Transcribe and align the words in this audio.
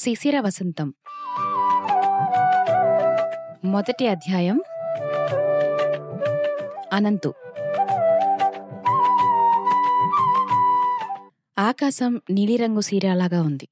శిశిర 0.00 0.40
వసంతం. 0.40 0.94
మొదటి 3.64 4.08
అధ్యాయం. 4.08 4.60
అనంతు. 6.92 7.34
ఆకాశం 11.58 12.20
నీలిరంగు 12.30 12.80
సీరాలాగా 12.80 13.42
ఉంది. 13.42 13.68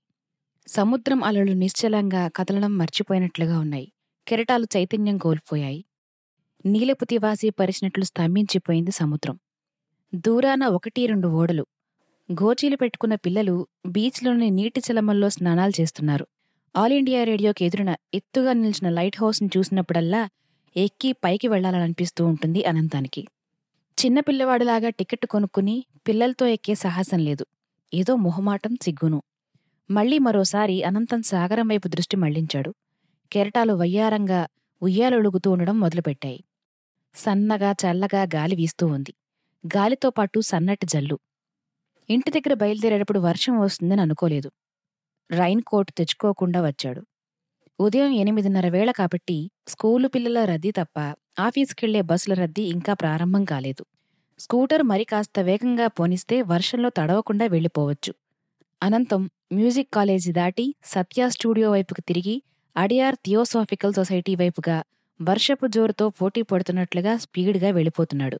సముద్రం 0.68 1.24
అలలు 1.24 1.52
నిశ్చలంగా 1.52 2.28
కదలడం 2.28 2.78
మర్చిపోయినట్లుగా 2.78 3.60
ఉన్నాయి. 3.60 3.92
కెరటాలు 4.28 4.66
చైతన్యం 4.76 5.18
కోల్పోయాయి. 5.18 5.84
నీలపు 6.66 7.04
తివాసి 7.04 7.50
పరిచినట్లు 7.50 8.04
స్తంభించిపోయింది 8.04 8.90
సముద్రం. 8.90 9.38
దూరాన 10.14 10.64
ఒకటి 10.64 11.06
రెండు 11.06 11.28
ఓడలు. 11.28 11.66
గోచీలు 12.32 12.76
పెట్టుకున్న 12.76 13.14
పిల్లలు 13.14 13.66
బీచ్లోని 13.86 14.50
నీటి 14.50 14.80
చలమల్లో 14.80 15.28
స్నానాలు 15.28 15.80
చేస్తున్నారు. 15.80 16.26
ఆల్ 16.76 16.92
ఇండియా 16.92 17.24
రేడియోకి 17.24 17.64
ఎదురున 17.64 17.96
ఎత్తుగా 18.14 18.52
నిలిచిన 18.52 18.88
లైట్ 18.88 19.16
హౌస్ని 19.20 19.48
చూసినప్పుడల్లా 19.56 20.28
ఎక్కి 20.76 21.12
పైకి 21.12 21.48
వెళ్ళాలనిపిస్తూ 21.48 22.26
ఉంటుంది 22.26 22.64
అనంతానికి. 22.64 23.28
చిన్న 23.98 24.20
పిల్లవాడిలాగా 24.20 24.88
టికెట్ 24.88 25.26
కొనుక్కుని 25.26 25.84
పిల్లలతో 26.08 26.46
ఎక్కే 26.46 26.74
సాహసం 26.74 27.18
లేదు. 27.18 27.46
ఏదో 27.94 28.16
మొహమాటం 28.16 28.76
సిగ్గును. 28.82 29.22
మళ్ళీ 29.90 30.18
మరోసారి 30.18 30.82
అనంతం 30.82 31.22
సాగరం 31.22 31.68
వైపు 31.68 31.88
దృష్టి 31.88 32.16
మళ్ళించాడు. 32.16 32.74
కెరటాలు 33.32 33.72
వయ్యారంగా 33.72 34.48
ఉయ్యాలొలుగుతూ 34.82 35.50
ఉండడం 35.50 35.80
మొదలుపెట్టాయి. 35.80 36.44
సన్నగా 37.14 37.72
చల్లగా 37.72 38.22
గాలి 38.22 38.56
వీస్తూ 38.56 38.86
ఉంది. 38.86 39.14
గాలితో 39.66 40.10
పాటు 40.10 40.40
సన్నటి 40.40 40.86
జల్లు. 40.86 41.18
ఇంటి 42.08 42.30
దగ్గర 42.30 42.54
బయలుదేరేటప్పుడు 42.54 43.18
వర్షం 43.18 43.60
వస్తుందని 43.60 44.00
అనుకోలేదు. 44.00 44.48
రైన్ 45.30 45.62
కోట్ 45.62 45.90
తెచ్చుకోకుండా 45.92 46.60
వచ్చాడు. 46.62 47.02
ఉదయం 47.78 48.12
ఎనిమిదిన్నర 48.12 48.68
వేళ 48.68 48.90
కాబట్టి 48.90 49.36
స్కూలు 49.66 50.08
పిల్లల 50.08 50.44
రద్దీ 50.44 50.70
తప్ప 50.70 50.98
ఆఫీస్కెళ్ళే 51.38 52.00
బస్సుల 52.00 52.34
రద్దీ 52.34 52.62
ఇంకా 52.62 52.92
ప్రారంభం 52.94 53.44
కాలేదు. 53.44 53.82
స్కూటర్ 54.40 54.82
మరి 54.82 55.04
కాస్త 55.04 55.40
వేగంగా 55.40 55.86
పోనిస్తే 55.88 56.42
వర్షంలో 56.42 56.88
తడవకుండా 56.88 57.46
వెళ్ళిపోవచ్చు. 57.46 58.12
అనంతం 58.82 59.22
మ్యూజిక్ 59.52 59.94
కాలేజీ 59.94 60.32
దాటి 60.32 60.74
సత్య 60.84 61.30
స్టూడియో 61.30 61.70
వైపుకు 61.70 62.00
తిరిగి 62.00 62.36
అడియార్ 62.76 63.16
థియోసాఫికల్ 63.24 63.94
సొసైటీ 63.94 64.34
వైపుగా 64.34 64.76
వర్షపు 65.20 65.66
జోరుతో 65.66 66.08
పోటీ 66.10 66.42
పడుతున్నట్లుగా 66.42 67.16
స్పీడ్గా 67.16 67.70
వెళ్ళిపోతున్నాడు. 67.70 68.38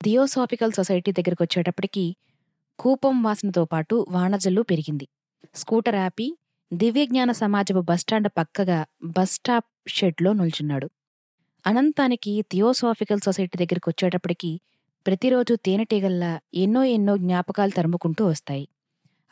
థియోసాఫికల్ 0.00 0.72
సొసైటీ 0.72 1.12
దగ్గరకొచ్చేటప్పటికి 1.12 2.04
కూపం 2.78 3.22
వాసనతో 3.22 3.64
పాటు 3.64 4.06
వానజల్లు 4.10 4.62
పెరిగింది. 4.62 5.08
స్కూటర్ 5.54 5.94
ఆపి 5.94 6.38
దివ్యజ్ఞాన 6.72 7.32
సమాజపు 7.32 7.80
బస్టాండ్ 7.80 8.28
పక్కగా 8.38 8.86
బస్టాప్ 9.04 9.66
షెడ్లో 9.88 10.32
నిల్చున్నాడు. 10.32 10.90
అనంతానికి 11.66 12.42
థియోసాఫికల్ 12.42 13.20
సొసైటీ 13.20 13.56
దగ్గరికి 13.58 13.90
వచ్చేటప్పటికి 13.90 14.60
ప్రతిరోజు 15.06 15.54
తేనెటీగల్లా 15.54 16.40
ఎన్నో 16.54 16.84
ఎన్నో 16.84 17.16
జ్ఞాపకాలు 17.16 17.70
తరుముకుంటూ 17.70 18.26
వస్తాయి. 18.26 18.68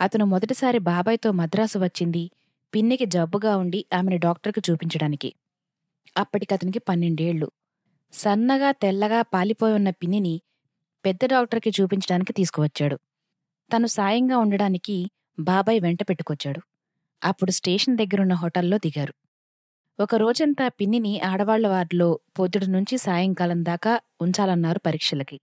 అతను 0.01 0.25
మొదటిసారి 0.25 0.79
బాబాయ్తో 0.79 1.33
మద్రాసు 1.33 1.79
వచ్చింది 1.79 2.31
పిన్నికి 2.75 3.07
జబ్బుగా 3.07 3.57
ఉండి 3.57 3.85
ఆమెను 3.95 4.17
డాక్టర్కి 4.17 4.61
చూపించడానికి. 4.71 5.35
అప్పటికతనికి 6.17 6.79
పన్నెండేళ్ళు. 6.79 7.51
సన్నగా 8.13 8.73
తెల్లగా 8.73 9.23
పాలిపోయి 9.23 9.75
ఉన్న 9.75 9.91
పిన్నిని 9.91 10.41
పెద్ద 11.05 11.27
డాక్టర్కి 11.27 11.71
చూపించడానికి 11.71 12.33
తీసుకువచ్చాడు. 12.33 12.97
తను 13.73 13.87
సాయంగా 13.87 14.39
ఉండడానికి 14.39 15.11
బాబాయ్ 15.41 15.81
వెంట 15.81 16.03
పెట్టుకొచ్చాడు. 16.03 16.61
అప్పుడు 17.25 17.51
స్టేషన్ 17.51 17.97
దగ్గరున్న 17.97 18.35
హోటల్లో 18.35 18.79
దిగారు. 18.79 19.15
ఒక 20.01 20.15
రోజంతా 20.15 20.69
పిన్నిని 20.69 21.21
ఆడవాళ్ళ 21.21 21.67
వార్డులో 21.67 22.21
పొద్దుడు 22.39 22.67
నుంచి 22.67 22.99
సాయంకాలం 22.99 23.65
దాకా 23.65 24.01
ఉంచాలన్నారు 24.21 24.81
పరీక్షలకి. 24.87 25.41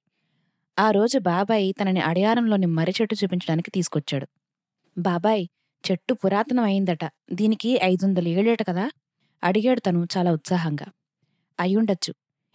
ఆ 0.79 0.91
రోజు 0.91 1.19
బాబాయ్ 1.19 1.73
తనని 1.81 1.99
అడయారంలోని 2.01 2.65
మర్రి 2.65 2.93
చెట్టు 3.01 3.15
చూపించడానికి 3.23 3.71
తీసుకొచ్చాడు. 3.71 4.27
బాబాయ్ 4.97 5.47
చెట్టు 5.91 6.13
పురాతనం 6.13 6.63
అయిందట. 6.63 7.05
దీనికి 7.33 7.79
ఐదొందల 7.83 8.27
ఏళ్ళేట 8.27 8.63
కదా? 8.63 8.91
అడిగాడు 9.43 9.79
తను 9.79 10.07
చాలా 10.17 10.31
ఉత్సాహంగా. 10.31 10.85
అయ్యుండొచ్చు. 11.59 12.13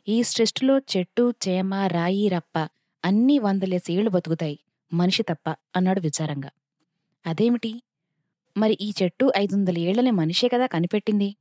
ఈ 0.08 0.22
సృష్టిలో 0.22 0.78
చెట్టు 0.78 1.34
చేమ 1.48 1.74
రాయి 1.74 2.28
రప్ప 2.28 2.68
అన్నీ 3.04 3.38
వందలేసేళ్ళు 3.38 4.10
బతుకుతాయి. 4.10 4.58
మనిషి 4.93 5.22
తప్ప 5.22 5.54
అన్నాడు 5.76 6.00
విచారంగా. 6.00 6.50
అదేమిటి? 7.26 7.82
మరి 8.56 8.78
ఈ 8.81 8.93
చెట్టు 9.03 9.32
ఐదొందల 9.37 9.78
ఏళ్ళని 9.78 10.10
మనిషే 10.10 10.49
కదా 10.49 10.66
కనిపెట్టింది? 10.66 11.37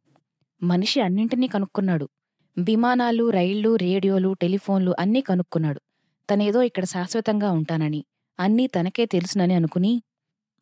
మనిషి 0.63 1.02
అన్నింటినీ 1.02 1.47
కనుక్కున్నాడు. 1.47 2.09
విమానాలు 2.58 3.30
రైళ్ళు 3.30 3.75
రేడియోలు 3.75 4.34
టెలిఫోన్లు 4.34 4.96
అన్నీ 5.00 5.22
కనుక్కున్నాడు. 5.22 5.81
తనేదో 6.30 6.62
ఇక్కడ 6.62 6.84
శాశ్వతంగా 6.84 7.52
ఉంటానని 7.52 8.06
అన్నీ 8.40 8.68
తనకే 8.68 9.06
తెలుసునని 9.06 9.53
అనుకుని 9.53 10.02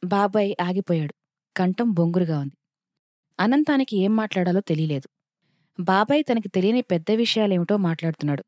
బాబాయ్ 0.05 0.55
ఆగిపోయాడు. 0.61 1.13
కంఠం 1.57 1.91
బొంగురుగా 1.91 2.39
ఉంది. 2.39 2.57
అనంతానికి 3.39 3.97
ఏం 3.97 4.15
మాట్లాడాలో 4.15 4.59
తెలియలేదు. 4.59 5.09
బాబాయ్ 5.79 6.23
తనకి 6.31 6.49
తెలియని 6.49 6.81
పెద్ద 6.81 7.11
విషయాలేమిటో 7.11 7.77
మాట్లాడుతున్నాడు. 7.77 8.43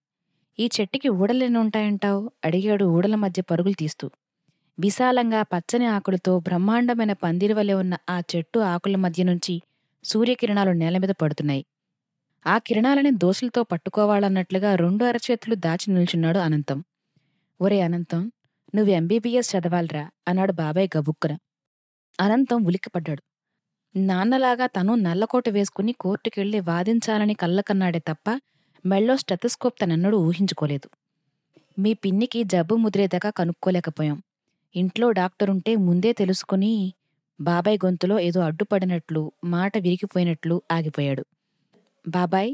ఈ 0.60 0.70
చెట్టుకి 0.82 1.10
ఊడలెన్ని 1.10 1.60
ఉంటాయంటావు? 1.60 2.32
అడిగాడు 2.46 2.86
ఊడల 2.86 3.16
మధ్య 3.16 3.42
పరుగులు 3.42 3.74
తీస్తూ. 3.74 4.12
విశాలంగా 4.80 5.42
పచ్చని 5.42 5.86
ఆకులతో 5.86 6.40
బ్రహ్మాండమైన 6.40 7.14
పందిరివలె 7.14 7.74
ఉన్న 7.74 7.98
ఆ 8.10 8.22
చెట్టు 8.36 8.60
ఆకుల 8.60 8.96
మధ్య 8.96 9.24
నుంచి 9.24 9.62
సూర్యకిరణాలు 10.04 10.72
నేల 10.72 10.98
మీద 10.98 11.10
పడుతున్నాయి. 11.10 11.66
ఆ 12.46 12.58
కిరణాలని 12.58 13.12
దోసులతో 13.12 13.64
పట్టుకోవాలన్నట్లుగా 13.64 14.76
రెండు 14.76 15.06
అరచేతులు 15.06 15.56
దాచి 15.56 15.94
నిల్చున్నాడు 15.94 16.40
అనంతం. 16.40 16.84
ఒరే 17.62 17.82
అనంతం 17.82 18.32
నువ్వు 18.76 18.94
ఎంబీబీఎస్ 18.94 19.56
చదవాలరా 19.56 20.10
అన్నాడు 20.28 20.52
బాబాయ్ 20.52 20.90
గబుక్కున. 20.98 21.34
అనంతం 22.20 22.64
ఉలిక్కిపడ్డాడు. 22.66 23.24
నాన్నలాగా 23.96 24.66
తను 24.68 24.96
నల్లకోట 24.96 25.50
వేసుకుని 25.50 25.92
కోర్టుకెళ్ళి 25.94 26.60
వాదించాలని 26.60 27.34
కళ్ళకన్నాడే 27.34 28.00
తప్ప 28.00 28.40
మెళ్ళో 28.86 29.18
స్టెతస్కోప్ 29.18 29.76
తనన్నడు 29.82 30.18
ఊహించుకోలేదు. 30.18 30.88
మీ 31.80 31.94
పిన్నికి 31.94 32.44
జబ్బు 32.44 32.76
ముదిరేదాకా 32.76 33.30
కనుక్కోలేకపోయాం. 33.30 34.18
ఇంట్లో 34.78 35.12
డాక్టరుంటే 35.12 35.76
ముందే 35.88 36.12
తెలుసుకుని 36.14 36.74
బాబాయ్ 37.40 37.78
గొంతులో 37.86 38.16
ఏదో 38.20 38.40
అడ్డుపడినట్లు 38.42 39.22
మాట 39.44 39.74
విరిగిపోయినట్లు 39.78 40.62
ఆగిపోయాడు. 40.72 41.24
బాబాయ్ 42.06 42.52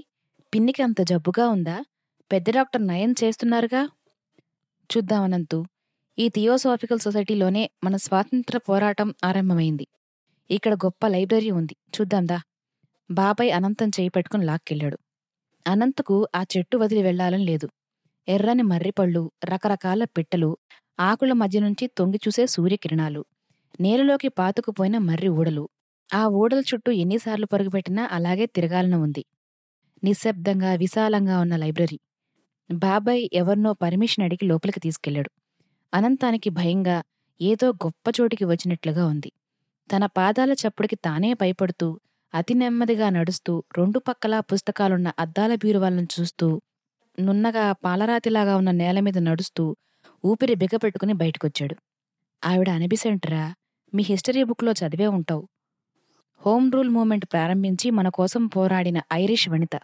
పిన్నికి 0.54 0.82
అంత 0.84 1.02
జబ్బుగా 1.02 1.46
ఉందా? 1.48 1.78
పెద్ద 2.32 2.50
డాక్టర్ 2.50 2.84
నయం 2.88 3.12
చేస్తున్నారుగా? 3.24 3.82
చూద్దామనంతు. 4.90 5.60
ఈ 6.18 6.30
థియోసాఫికల్ 6.30 7.00
సొసైటీలోనే 7.00 7.70
మన 7.84 7.96
స్వాతంత్ర 7.96 8.58
పోరాటం 8.58 9.14
ఆరంభమైంది. 9.24 9.86
ఇక్కడ 10.50 10.74
గొప్ప 10.76 11.08
లైబ్రరీ 11.08 11.52
ఉంది. 11.52 11.76
చూద్దాందా 11.96 12.40
బాబాయ్ 13.10 13.52
అనంతం 13.52 13.90
చేయి 13.90 14.10
పెట్టుకుని 14.10 14.46
లాక్కెళ్ళాడు. 14.46 14.98
అనంతకు 15.66 16.28
ఆ 16.36 16.42
చెట్టు 16.54 16.78
వదిలి 16.78 17.02
వెళ్ళాలని 17.04 17.46
లేదు. 17.46 17.68
ఎర్రని 18.28 18.64
మర్రిపళ్ళు 18.64 19.32
రకరకాల 19.46 20.04
పిట్టలు 20.18 20.50
ఆకుల 21.00 21.34
మధ్య 21.34 21.60
నుంచి 21.60 21.86
తొంగి 21.98 22.20
చూసే 22.28 22.44
సూర్యకిరణాలు. 22.46 23.22
నేలలోకి 23.80 24.30
పాతుకుపోయిన 24.30 24.98
మర్రి 25.00 25.30
ఊడలు. 25.30 25.64
ఆ 26.10 26.22
ఊడల 26.34 26.60
చుట్టూ 26.70 26.92
ఎన్నిసార్లు 26.94 27.46
పరుగుపెట్టినా 27.46 28.10
అలాగే 28.12 28.46
తిరగాలని 28.46 28.96
ఉంది. 28.96 29.24
నిశ్శబ్దంగా 30.04 30.72
విశాలంగా 30.76 31.40
ఉన్న 31.40 31.56
లైబ్రరీ. 31.56 32.00
బాబాయ్ 32.70 33.30
ఎవరినో 33.34 33.74
పర్మిషన్ 33.74 34.24
అడిగి 34.24 34.46
లోపలికి 34.48 34.80
తీసుకెళ్ళాడు 34.80 35.32
అనంతానికి 35.94 36.50
భయంగా 36.50 36.98
ఏదో 37.42 37.68
గొప్ప 37.84 38.06
చోటికి 38.22 38.46
వచ్చినట్లుగా 38.46 39.04
ఉంది. 39.06 39.30
తన 39.90 40.06
పాదాల 40.18 40.52
చప్పుడికి 40.54 40.96
తానే 40.98 41.34
భయపడుతూ 41.34 41.88
అతి 42.34 42.54
నెమ్మదిగా 42.54 43.10
నడుస్తూ 43.10 43.64
రెండు 43.78 44.00
పక్కలా 44.00 44.40
పుస్తకాలున్న 44.42 45.10
అద్దాల 45.20 45.56
బీరువాలను 45.56 46.08
చూస్తూ 46.16 46.48
నున్నగా 47.18 47.72
పాలరాతిలాగా 47.86 48.54
ఉన్న 48.56 48.72
నేల 48.74 49.00
మీద 49.00 49.18
నడుస్తూ 49.22 49.64
ఊపిరి 50.24 50.56
బిగపెట్టుకుని 50.56 51.14
బయటకొచ్చాడు. 51.14 51.76
ఆవిడ 52.44 52.70
అనిబిసెంటరా 52.70 53.54
మీ 53.94 54.04
హిస్టరీ 54.04 54.44
బుక్లో 54.44 54.72
చదివే 54.72 55.08
ఉంటావు. 55.08 55.48
హోమ్ 56.42 56.72
రూల్ 56.72 56.90
మూమెంట్ 56.90 57.26
ప్రారంభించి 57.26 57.90
మన 57.90 58.10
కోసం 58.10 58.48
పోరాడిన 58.48 59.02
ఐరిష్ 59.14 59.50
వనిత. 59.50 59.76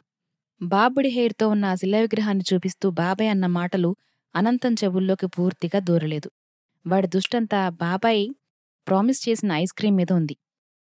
బాబుడి 0.62 1.10
హెయిర్తో 1.10 1.50
ఉన్న 1.50 1.66
ఆ 1.66 1.76
శిలా 1.76 2.00
విగ్రహాన్ని 2.00 2.44
చూపిస్తూ 2.54 2.90
బాబాయ్ 2.90 3.30
అన్న 3.30 3.46
మాటలు 3.46 3.96
అనంతం 4.36 4.74
చెవుల్లోకి 4.74 5.28
పూర్తిగా 5.28 5.80
దూరలేదు. 5.80 6.30
వాడి 6.88 7.08
దుష్టంతా 7.08 7.70
బాబాయ్ 7.70 8.24
ప్రామిస్ 8.88 9.30
చేసిన 9.30 9.52
ఐస్ 9.52 9.74
క్రీం 9.74 9.96
మీద 9.96 10.12
ఉంది. 10.12 10.38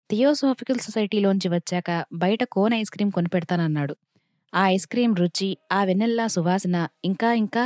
థియోసాఫికల్ 0.10 0.80
సొసైటీలోంచి 0.80 1.50
వచ్చాక 1.50 2.06
బయట 2.14 2.44
కోన్ 2.44 2.74
ఐస్ 2.74 2.92
క్రీం 2.92 3.10
కొనిపెడతానన్నాడు. 3.10 3.96
ఆ 4.54 4.68
ఐస్ 4.68 4.88
క్రీం 4.88 5.16
రుచి 5.16 5.58
ఆ 5.72 5.84
వెన్నెల్లా 5.84 6.28
సువాసన 6.28 6.88
ఇంకా 7.06 7.34
ఇంకా 7.34 7.64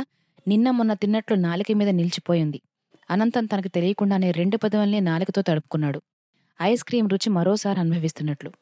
నిన్న 0.48 0.70
మొన్న 0.70 0.92
తిన్నట్లు 0.94 1.36
నాలిక 1.36 1.72
మీద 1.72 1.88
నిలిచిపోయింది. 1.88 2.58
అనంతం 3.10 3.46
తనకు 3.46 3.68
తెలియకుండానే 3.68 4.30
రెండు 4.30 4.56
పదవుల్ని 4.56 5.00
నాలుకతో 5.00 5.42
తడుపుకున్నాడు. 5.42 6.02
ఐస్ 6.62 6.84
క్రీం 6.84 7.08
రుచి 7.08 7.30
మరోసారి 7.30 7.80
అనుభవిస్తున్నట్లు. 7.80 8.52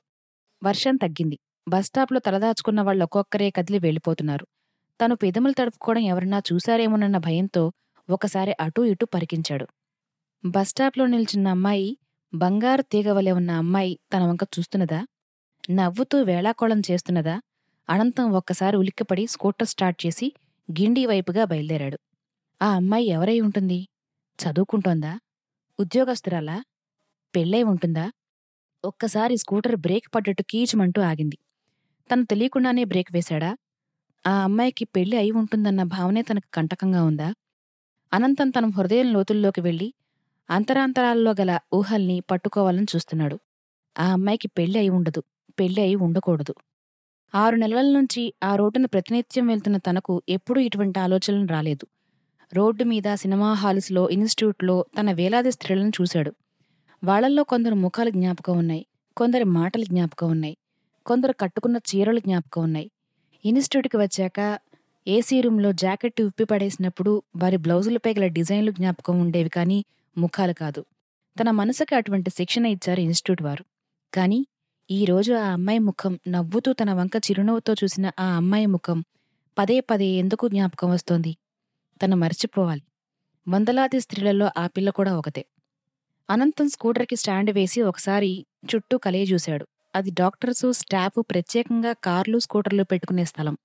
వర్షం 0.64 0.96
తగ్గింది. 0.96 1.38
బస్టాప్లో 1.68 2.18
తలదాచుకున్న 2.18 2.80
వాళ్ళు 2.80 3.04
ఒక్కొక్కరే 3.04 3.50
కదిలి 3.50 3.78
వెళ్ళిపోతున్నారు. 3.78 4.46
తను 5.00 5.14
పెదములు 5.14 5.52
తడుపుకోవడం 5.52 6.02
ఎవరన్నా 6.02 6.42
చూశారేమోనన్న 6.52 7.18
భయంతో 7.18 7.72
ఒకసారి 8.10 8.56
అటూ 8.60 8.84
ఇటూ 8.84 9.06
పరికించాడు. 9.06 9.66
బస్టాప్లో 10.46 11.06
నిల్చున్న 11.06 11.48
అమ్మాయి 11.48 11.98
బంగారు 12.34 12.82
తీగవలే 12.82 13.32
ఉన్న 13.32 13.50
అమ్మాయి 13.50 13.98
తన 14.14 14.22
వంక 14.22 14.40
చూస్తున్నదా? 14.58 15.06
నవ్వుతూ 15.70 16.22
వేళాకోళం 16.22 16.82
చేస్తున్నదా? 16.90 17.40
అనంతం 17.90 18.32
ఒక్కసారి 18.32 18.76
ఉలిక్కిపడి 18.76 19.26
స్కూటర్ 19.26 19.66
స్టార్ట్ 19.66 20.06
చేసి 20.06 20.32
గిండి 20.68 21.06
వైపుగా 21.06 21.44
బయలుదేరాడు. 21.44 21.98
ఆ 22.60 22.68
అమ్మాయి 22.74 23.06
ఎవరై 23.06 23.40
ఉంటుంది? 23.40 23.78
చదువుకుంటోందా? 24.38 25.12
ఉద్యోగస్తురాలా? 25.78 26.56
పెళ్ళై 27.34 27.62
ఉంటుందా? 27.62 28.06
ఒక్కసారి 28.84 29.36
స్కూటర్ 29.36 29.76
బ్రేక్ 29.76 30.08
పడ్డట్టు 30.14 30.42
కీచుమంటూ 30.42 31.00
ఆగింది. 31.02 31.38
తను 32.10 32.24
తెలియకుండానే 32.24 32.84
బ్రేక్ 32.84 33.12
వేశాడా? 33.12 33.50
ఆ 34.24 34.32
అమ్మాయికి 34.42 34.84
పెళ్ళి 34.84 35.16
అయి 35.16 35.30
ఉంటుందన్న 35.32 35.82
భావనే 35.82 36.22
తనకు 36.22 36.48
కంటకంగా 36.54 37.02
ఉందా? 37.02 37.28
అనంతం 38.12 38.50
తన 38.50 38.66
హృదయం 38.66 39.12
లోతుల్లోకి 39.12 39.60
వెళ్ళి 39.60 39.88
అంతరాంతరాల్లో 40.48 41.34
గల 41.40 41.58
ఊహల్ని 41.74 42.20
పట్టుకోవాలని 42.20 42.86
చూస్తున్నాడు. 42.96 43.36
ఆ 43.96 44.12
అమ్మాయికి 44.12 44.48
పెళ్ళి 44.48 44.78
అయి 44.78 44.88
ఉండదు. 44.88 45.22
పెళ్ళి 45.60 45.82
అయి 45.82 45.94
ఉండకూడదు. 45.96 46.54
ఆరు 47.34 47.56
నెలల 47.56 47.92
నుంచి 47.92 48.34
ఆ 48.44 48.56
రోడ్డున 48.56 48.86
ప్రతినిత్యం 48.86 49.46
వెళ్తున్న 49.46 49.76
తనకు 49.76 50.22
ఎప్పుడూ 50.28 50.60
ఇటువంటి 50.60 50.98
ఆలోచనలు 50.98 51.46
రాలేదు. 51.46 51.86
రోడ్డు 52.54 52.84
మీద 52.84 53.14
సినిమా 53.14 53.52
హాల్స్లో 53.52 54.10
ఇన్స్టిట్యూట్లో 54.10 54.84
తన 55.00 55.12
వేలాది 55.12 55.50
స్త్రీలను 55.50 55.92
చూశాడు. 56.00 56.32
వాళ్ళల్లో 57.04 57.42
కొందరు 57.42 57.74
ముఖాలు 57.74 58.10
జ్ఞాపకం 58.10 58.58
ఉన్నాయి 58.58 58.86
కొందరి 59.16 59.44
మాటలు 59.44 59.84
జ్ఞాపకం 59.84 60.30
ఉన్నాయి 60.30 60.56
కొందరు 61.06 61.32
కట్టుకున్న 61.32 61.76
చీరలు 61.76 62.18
జ్ఞాపకం 62.18 62.62
ఉన్నాయి. 62.62 62.90
ఇన్స్టిట్యూట్కి 63.44 63.96
వచ్చాక 63.96 64.58
ఏసీ 65.08 65.40
రూంలో 65.40 65.72
జాకెట్ 65.72 66.22
ఉప్పి 66.22 66.44
పడేసినప్పుడు 66.44 67.22
వారి 67.36 67.56
బ్లౌజులపై 67.56 68.14
గల 68.14 68.26
డిజైన్లు 68.26 68.70
జ్ఞాపకం 68.70 69.20
ఉండేవి 69.20 69.48
కానీ 69.48 69.84
ముఖాలు 70.18 70.52
కాదు. 70.52 70.84
తన 71.40 71.50
మనసుకి 71.50 71.94
అటువంటి 71.94 72.30
శిక్షణ 72.30 72.66
ఇచ్చారు 72.66 73.00
ఇన్స్టిట్యూట్ 73.00 73.42
వారు. 73.42 73.64
కానీ 74.14 74.46
ఈ 74.90 75.04
రోజు 75.04 75.32
ఆ 75.32 75.46
అమ్మాయి 75.52 75.78
ముఖం 75.78 76.18
నవ్వుతూ 76.28 76.72
తన 76.72 76.92
వంక 76.92 77.16
చిరునవ్వుతో 77.16 77.72
చూసిన 77.72 78.10
ఆ 78.18 78.36
అమ్మాయి 78.36 78.66
ముఖం 78.66 79.04
పదే 79.58 79.80
పదే 79.80 80.06
ఎందుకు 80.06 80.48
జ్ఞాపకం 80.48 80.90
వస్తోంది? 80.90 81.36
తను 82.02 82.16
మర్చిపోవాలి. 82.16 82.82
వందలాది 83.48 84.00
స్త్రీలలో 84.00 84.50
ఆ 84.56 84.66
పిల్ల 84.66 84.90
కూడా 84.90 85.18
ఒకతే. 85.18 85.46
అనంతం 86.30 86.68
స్కూటర్కి 86.68 87.16
స్టాండ్ 87.16 87.50
వేసి 87.50 87.82
ఒకసారి 87.82 88.46
చుట్టూ 88.66 88.98
కలయ 88.98 89.22
చూశాడు. 89.22 89.66
అది 89.94 90.10
డాక్టర్సు 90.10 90.72
స్టాఫ్ 90.72 91.18
ప్రత్యేకంగా 91.30 91.92
కార్లు 91.92 92.38
స్కూటర్లు 92.38 92.82
పెట్టుకునే 92.82 93.24
స్థలం. 93.24 93.58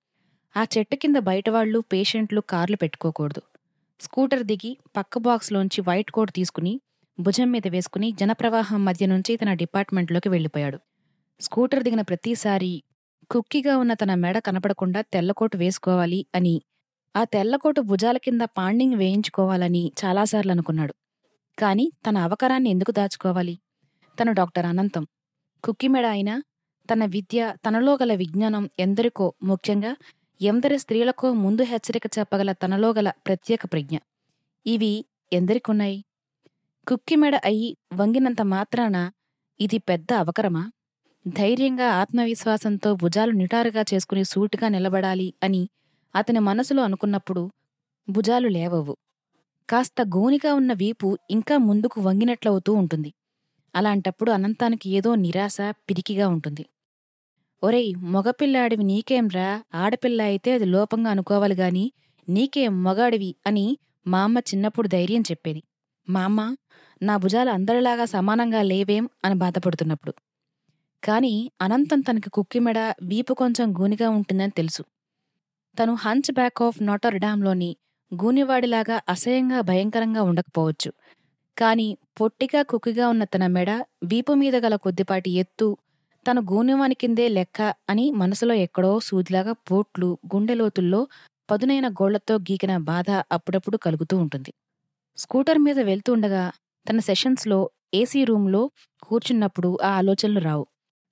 ఆ 0.56 0.66
చెట్టు 0.78 0.96
కింద 0.96 1.16
బయటవాళ్ళు 1.16 1.80
పేషెంట్లు 1.80 2.42
కార్లు 2.42 2.76
పెట్టుకోకూడదు. 2.76 3.42
స్కూటర్ 4.00 4.44
దిగి 4.44 4.78
పక్క 4.98 5.18
బాక్స్లోంచి 5.18 5.82
వైట్ 5.82 6.12
కోట్ 6.12 6.32
తీసుకుని 6.32 6.82
భుజం 7.20 7.52
మీద 7.52 7.68
వేసుకుని 7.68 8.12
జనప్రవాహం 8.12 8.86
మధ్య 8.86 9.06
నుంచి 9.06 9.38
తన 9.38 9.54
డిపార్ట్మెంట్లోకి 9.54 10.30
వెళ్ళిపోయాడు. 10.30 10.80
స్కూటర్ 11.42 11.84
దిగిన 11.84 12.02
ప్రతిసారి 12.02 12.84
కుక్కిగా 13.32 13.78
ఉన్న 13.78 13.94
తన 13.94 14.16
మెడ 14.16 14.38
కనపడకుండా 14.38 15.02
తెల్లకోటు 15.02 15.58
వేసుకోవాలి 15.58 16.26
అని 16.36 16.62
ఆ 17.16 17.24
తెల్లకోటు 17.24 17.82
భుజాల 17.82 18.18
కింద 18.18 18.42
పాండింగ్ 18.42 18.94
వేయించుకోవాలని 18.94 19.92
చాలాసార్లు 20.06 20.52
అనుకున్నాడు. 20.52 20.96
కాని 21.60 21.92
తన 22.10 22.18
అవకరాన్ని 22.18 22.70
ఎందుకు 22.70 22.92
దాచుకోవాలి? 22.92 23.60
తను 24.22 24.32
డాక్టర్ 24.32 24.66
అనంతం. 24.66 25.08
కుక్కి 25.64 25.88
మెడ 25.88 26.06
అయినా 26.06 26.44
తన 26.94 27.06
విద్య 27.06 27.54
తనలో 27.68 27.94
గల 27.94 28.14
విజ్ఞానం 28.14 28.70
ఎందరికో 28.80 29.34
ముఖ్యంగా 29.44 29.96
ఎందరి 30.42 30.80
స్త్రీలకో 30.80 31.34
ముందు 31.34 31.62
హెచ్చరిక 31.62 32.04
చెప్పగల 32.20 32.52
తనలో 32.52 32.94
గల 32.94 33.12
ప్రత్యేక 33.28 33.66
ప్రజ్ఞ. 33.66 33.98
ఇవి 34.66 35.06
ఎందరికున్నాయి? 35.34 36.04
కుక్కిమెడ 36.88 37.36
అయి 37.46 37.78
వంగినంత 37.94 38.42
మాత్రాన 38.42 39.12
ఇది 39.60 39.78
పెద్ద 39.78 40.14
అవకరమా? 40.14 40.72
ధైర్యంగా 41.28 41.88
ఆత్మవిశ్వాసంతో 41.88 42.96
భుజాలు 42.96 43.32
నిటారుగా 43.32 43.86
చేసుకుని 43.94 44.24
సూటిగా 44.24 44.68
నిలబడాలి 44.70 45.34
అని 45.44 45.70
అతని 46.16 46.40
మనసులో 46.40 46.84
అనుకున్నప్పుడు 46.84 47.52
భుజాలు 48.10 48.48
లేవవు. 48.48 48.98
కాస్త 49.70 50.02
గోనిగా 50.02 50.54
ఉన్న 50.54 50.74
వీపు 50.74 51.18
ఇంకా 51.30 51.58
ముందుకు 51.58 52.02
వంగినట్లవుతూ 52.02 52.74
ఉంటుంది. 52.74 53.14
అలాంటప్పుడు 53.76 54.32
అనంతానికి 54.32 54.90
ఏదో 54.90 55.16
నిరాశ 55.16 55.58
పిరికిగా 55.90 56.28
ఉంటుంది. 56.28 56.66
ఒరేయ్ 57.64 57.96
మగపిల్లాడివి 57.98 58.84
నీకేంరా 58.84 59.64
ఆడపిల్ల 59.76 60.22
అయితే 60.22 60.54
అది 60.54 60.66
లోపంగా 60.66 61.12
అనుకోవాలి 61.12 61.56
గాని 61.56 61.92
నీకేం 62.30 62.84
మగాడివి 62.84 63.36
అని 63.48 63.78
మా 64.08 64.24
అమ్మ 64.24 64.40
చిన్నప్పుడు 64.40 64.88
ధైర్యం 64.88 65.22
చెప్పేది. 65.22 65.64
మా 66.10 66.24
అమ్మ 66.24 66.56
నా 67.02 67.18
భుజాలు 67.18 67.50
అందరిలాగా 67.50 68.06
సమానంగా 68.06 68.62
లేవేం? 68.62 69.10
అని 69.26 69.36
బాధపడుతున్నప్పుడు. 69.36 70.14
కాని 71.04 71.52
అనంతం 71.62 72.00
తనకి 72.00 72.30
కుక్కిమెడ 72.30 72.94
వీపు 73.02 73.34
కొంచెం 73.34 73.72
గూనిగా 73.72 74.10
ఉంటుందని 74.10 74.52
తెలుసు. 74.52 74.84
తను 75.78 75.94
హంచ్ 75.96 76.32
బ్యాక్ 76.32 76.62
ఆఫ్ 76.62 76.82
నాటర్ 76.82 77.20
డ్యాంలోని 77.20 77.78
గూనివాడిలాగా 78.14 79.02
అసహ్యంగా 79.10 79.62
భయంకరంగా 79.62 80.24
ఉండకపోవచ్చు. 80.24 80.92
కాని 81.58 81.98
పొట్టిగా 82.22 82.64
కుక్కిగా 82.64 83.08
ఉన్న 83.10 83.24
తన 83.24 83.48
మెడ 83.48 83.70
వీపు 84.04 84.34
మీద 84.34 84.56
గల 84.56 84.76
కొద్దిపాటి 84.76 85.32
ఎత్తు 85.32 85.78
తను 86.28 86.42
గూనివాని 86.42 86.96
కిందే 86.96 87.28
లెక్క 87.28 87.74
అని 87.90 88.12
మనసులో 88.12 88.54
ఎక్కడో 88.54 89.00
సూదిలాగా 89.00 89.54
పోట్లు 89.70 90.18
గుండెలోతుల్లో 90.36 91.08
పదునైన 91.50 91.90
గోళ్ళతో 91.90 92.36
గీకిన 92.38 92.78
బాధ 92.78 93.10
అప్పుడప్పుడు 93.32 93.78
కలుగుతూ 93.78 94.18
ఉంటుంది. 94.18 94.52
స్కూటర్ 95.18 95.58
మీద 95.58 95.80
వెళ్తుండగా 95.80 96.52
తన 96.90 97.00
సెషన్స్లో 97.00 97.60
ఏసీ 97.94 98.24
రూంలో 98.24 98.62
కూర్చున్నప్పుడు 99.04 99.78
ఆ 99.84 99.90
ఆలోచనలు 99.90 100.40
రావు. 100.40 100.66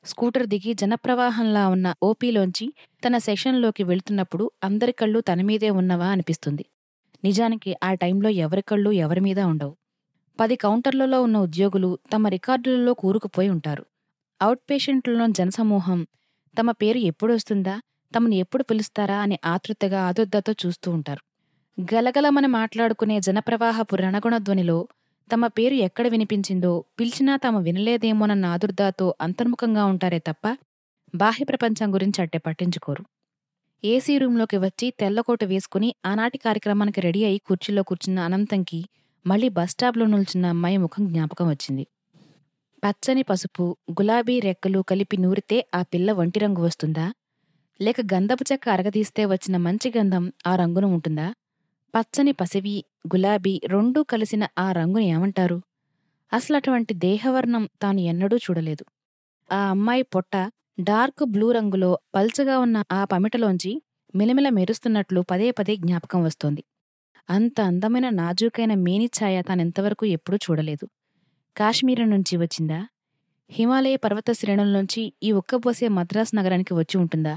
స్కూటర్ 0.05 0.47
దిగి 0.47 0.73
జనప్రవాహంలా 0.73 1.67
ఉన్న 1.67 1.93
ఓపీలోంచి 2.03 2.65
తన 3.03 3.17
సెషన్లోకి 3.17 3.83
వెళ్తున్నప్పుడు 3.83 4.51
అందరి 4.63 4.91
కళ్ళు 4.91 5.19
తన 5.21 5.41
మీదే 5.41 5.69
ఉన్నవా 5.69 6.07
అనిపిస్తుంది. 6.07 6.65
నిజానికి 7.23 7.75
ఆ 7.83 7.93
టైంలో 7.93 8.29
ఎవరి 8.29 8.61
కళ్ళు 8.61 8.91
ఎవరి 8.91 9.21
మీద 9.21 9.39
ఉండవు. 9.39 9.73
పది 10.39 10.55
కౌంటర్లలో 10.55 11.21
ఉన్న 11.21 11.37
ఉద్యోగులు 11.37 11.99
తమ 12.13 12.27
రికార్డులలో 12.27 12.93
కూరుకుపోయి 12.93 13.49
ఉంటారు. 13.49 13.83
అవుట్ 14.41 14.63
పేషెంట్లలో 14.71 15.27
జనసమూహం 15.27 15.99
తమ 16.57 16.71
పేరు 16.71 16.97
ఎప్పుడొస్తుందా 16.97 17.75
తమను 18.13 18.35
ఎప్పుడు 18.35 18.63
పిలుస్తారా 18.63 19.17
అని 19.17 19.39
ఆతృతగా 19.45 19.99
ఆదుర్దతో 20.01 20.51
చూస్తూ 20.65 20.91
ఉంటారు. 20.91 21.21
గలగలమని 21.77 22.47
మాట్లాడుకునే 22.47 23.19
జనప్రవాహపు 23.19 23.95
రణగుణ 23.95 24.37
ధ్వనిలో 24.37 24.77
తమ 25.29 25.47
పేరు 25.47 25.73
ఎక్కడ 25.73 26.07
వినిపించిందో 26.07 26.85
పిలిచినా 26.99 27.35
తాము 27.35 27.59
వినలేదేమోనన్న 27.59 28.45
ఆదుర్దాతో 28.45 29.15
అంతర్ముఖంగా 29.21 29.85
ఉంటారే 29.85 30.19
తప్ప 30.19 30.57
బాహ్య 31.15 31.45
ప్రపంచం 31.45 31.93
గురించి 31.93 32.21
అట్టే 32.21 32.37
పట్టించుకోరు. 32.37 33.03
ఏసీ 33.83 34.17
రూంలోకి 34.17 34.57
వచ్చి 34.57 34.93
తెల్లకోట 34.99 35.43
వేసుకుని 35.43 35.95
ఆనాటి 36.05 36.37
కార్యక్రమానికి 36.37 37.01
రెడీ 37.01 37.23
అయి 37.23 37.37
కుర్చీలో 37.37 37.83
కూర్చున్న 37.83 38.19
అనంతంకి 38.19 38.79
మళ్ళీ 39.25 39.49
బస్టాప్లో 39.49 40.05
నిల్చున్న 40.05 40.45
అమ్మాయి 40.45 40.77
ముఖం 40.77 41.05
జ్ఞాపకం 41.07 41.47
వచ్చింది. 41.49 41.87
పచ్చని 42.83 43.23
పసుపు 43.23 43.77
గులాబీ 43.91 44.39
రెక్కలు 44.39 44.79
కలిపి 44.81 45.17
నూరితే 45.17 45.65
ఆ 45.75 45.81
పిల్ల 45.81 46.11
వంటి 46.11 46.39
రంగు 46.39 46.61
వస్తుందా? 46.61 47.13
లేక 47.79 48.01
గంధపు 48.13 48.45
చెక్క 48.51 48.69
అరగదీస్తే 48.69 49.25
వచ్చిన 49.25 49.57
మంచి 49.57 49.93
గంధం 49.97 50.31
ఆ 50.47 50.55
రంగును 50.55 50.87
ఉంటుందా? 50.87 51.33
పచ్చని 51.93 52.31
పసివి 52.31 52.83
గులాబీ 53.05 53.61
రెండూ 53.65 54.03
కలిసిన 54.03 54.47
ఆ 54.57 54.71
రంగుని 54.71 55.05
ఏమంటారు? 55.05 55.57
అసలు 56.31 56.55
అటువంటి 56.57 56.93
దేహవర్ణం 56.93 57.69
తాను 57.81 57.99
ఎన్నడూ 58.01 58.37
చూడలేదు. 58.37 58.83
ఆ 59.49 59.59
అమ్మాయి 59.69 60.03
పొట్ట 60.03 60.33
డార్క్ 60.79 61.23
బ్లూ 61.25 61.51
రంగులో 61.51 61.99
పల్చగా 62.15 62.59
ఉన్న 62.59 62.83
ఆ 62.91 63.05
పమిటలోంచి 63.05 63.71
మిలమిల 64.15 64.49
మెరుస్తున్నట్లు 64.49 65.21
పదే 65.21 65.51
పదే 65.51 65.75
జ్ఞాపకం 65.75 66.23
వస్తోంది. 66.23 66.63
అంత 67.29 67.61
అందమైన 67.61 68.09
నాజూకైన 68.09 68.73
మేనిఛాయ 68.75 69.41
తానెంతవరకు 69.41 70.05
ఎప్పుడూ 70.07 70.37
చూడలేదు. 70.37 70.85
కాశ్మీరం 71.55 72.09
నుంచి 72.09 72.37
వచ్చిందా? 72.37 72.79
హిమాలయ 73.49 73.95
పర్వత 73.95 74.31
శ్రేణుల్లోంచి 74.31 75.13
ఈ 75.23 75.31
ఉక్కపోసే 75.31 75.87
మద్రాస్ 75.89 76.35
నగరానికి 76.35 76.73
వచ్చి 76.73 76.97
ఉంటుందా? 76.97 77.35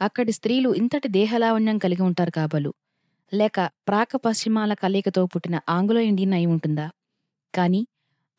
అక్కడి 0.00 0.32
స్త్రీలు 0.32 0.74
ఇంతటి 0.74 1.08
దేహలావణ్యం 1.08 1.78
కలిగి 1.78 2.02
ఉంటారు 2.02 2.30
కాబలు. 2.30 2.72
లేక 3.32 3.58
ప్రాక 3.88 4.16
పశ్చిమాల 4.16 4.74
కలయికతో 4.74 5.26
పుట్టిన 5.26 5.60
ఆంగ్లో 5.68 6.00
ఇండియన్ 6.00 6.34
అయి 6.34 6.46
ఉంటుందా? 6.46 6.86
కాని 7.54 7.80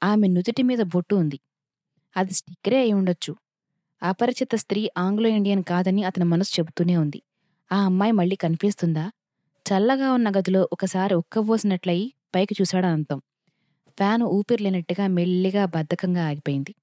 ఆమె 0.01 0.27
నుదుటి 0.27 0.63
మీద 0.63 0.81
బొట్టు 0.83 1.15
ఉంది. 1.15 1.37
అది 2.15 2.33
స్టిక్కరే 2.33 2.79
అయి 2.79 2.93
ఉండొచ్చు. 2.93 3.33
అపరిచిత 4.01 4.55
స్త్రీ 4.55 4.89
ఆంగ్లో 4.97 5.29
ఇండియన్ 5.29 5.63
కాదని 5.63 6.03
అతని 6.03 6.25
మనసు 6.25 6.53
చెబుతూనే 6.59 6.97
ఉంది. 6.97 7.19
ఆ 7.71 7.77
అమ్మాయి 7.85 8.11
మళ్ళీ 8.11 8.35
కనిపిస్తుందా? 8.35 9.05
చల్లగా 9.65 10.11
ఉన్న 10.13 10.29
గదిలో 10.29 10.69
ఒకసారి 10.71 11.15
ఉక్కబోసినట్లయి 11.15 12.05
పైకి 12.35 12.55
చూశాడు 12.61 12.85
అనంతం 12.85 13.19
ఫ్యాను 13.97 14.25
ఊపిరిలేనట్టుగా 14.27 15.07
మెల్లిగా 15.07 15.65
బద్ధకంగా 15.65 16.23
ఆగిపోయింది. 16.27 16.73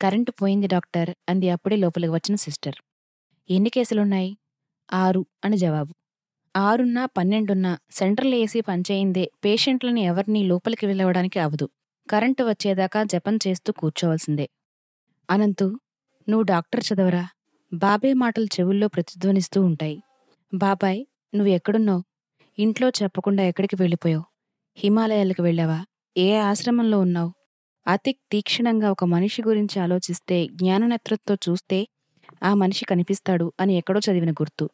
కరెంటు 0.00 0.30
పోయింది 0.32 0.66
డాక్టర్ 0.66 1.10
అంది 1.28 1.50
అప్పుడే 1.50 1.76
లోపలికి 1.76 2.12
వచ్చిన 2.12 2.36
సిస్టర్. 2.36 2.78
ఎన్ని 3.50 3.70
కేసులున్నాయి? 3.70 4.32
ఆరు 4.92 5.26
అని 5.44 5.56
జవాబు. 5.56 5.92
ఆరున్నా 6.56 7.06
పన్నెండున్నా 7.06 7.78
సెంట్రల్ 7.90 8.34
ఏసీ 8.34 8.60
పనిచేయిందే. 8.60 9.30
పేషెంట్లని 9.44 10.00
ఎవరినీ 10.00 10.42
లోపలికి 10.42 10.86
వెళ్ళవడానికి 10.86 11.38
అవదు. 11.38 11.68
కరెంటు 12.10 12.42
వచ్చేదాకా 12.44 13.02
జపం 13.04 13.36
చేస్తూ 13.36 13.72
కూర్చోవలసిందే. 13.72 14.48
అనంతు 15.30 15.64
నువ్వు 16.28 16.42
డాక్టర్ 16.42 16.84
చదవరా? 16.92 17.28
బాబాయ్ 17.74 18.14
మాటలు 18.14 18.44
చెవుల్లో 18.44 18.88
ప్రతిధ్వనిస్తూ 18.88 19.62
ఉంటాయి. 19.62 20.02
బాబాయ్ 20.54 21.04
నువ్వు 21.34 21.52
ఎక్కడున్నావు? 21.52 22.04
ఇంట్లో 22.58 22.88
చెప్పకుండా 22.88 23.42
ఎక్కడికి 23.42 23.76
వెళ్ళిపోయావు? 23.80 24.24
హిమాలయాలకు 24.76 25.42
వెళ్ళావా? 25.42 25.84
ఏ 26.16 26.36
ఆశ్రమంలో 26.36 27.00
ఉన్నావు? 27.00 27.32
అతి 27.86 28.12
తీక్షణంగా 28.32 28.90
ఒక 28.90 29.04
మనిషి 29.04 29.42
గురించి 29.42 29.80
ఆలోచిస్తే 29.80 30.48
జ్ఞాననేత్రంతో 30.52 31.34
చూస్తే 31.34 31.86
ఆ 32.42 32.54
మనిషి 32.54 32.84
కనిపిస్తాడు 32.84 33.52
అని 33.60 33.74
ఎక్కడో 33.74 34.00
చదివిన 34.10 34.30
గుర్తు. 34.30 34.70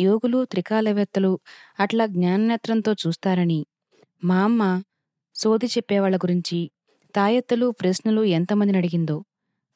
యోగులు 0.00 0.38
త్రికాలవేత్తలు 0.44 1.32
అట్లా 1.80 2.06
జ్ఞాననేత్రంతో 2.06 2.92
చూస్తారని 3.02 3.60
మా 4.22 4.38
అమ్మ 4.44 4.62
సోది 5.36 5.66
చెప్పేవాళ్ళ 5.66 6.16
గురించి 6.16 6.58
తాయెత్తులు 7.14 7.66
ప్రశ్నలు 7.80 8.22
ఎంతమందిని 8.30 8.78
అడిగిందో 8.78 9.16